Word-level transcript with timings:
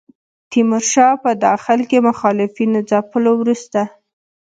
تیمورشاه 0.51 1.15
په 1.23 1.31
داخل 1.45 1.79
کې 1.89 1.97
مخالفینو 2.09 2.79
ځپلو 2.89 3.31
وروسته. 3.37 3.81